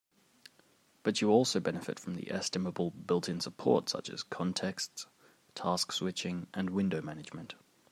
[1.03, 5.05] But you also benefit from the estimable built-in support such as contexts,
[5.53, 7.53] task switching, and window management.